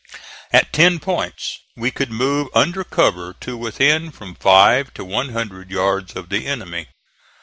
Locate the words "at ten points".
0.51-1.59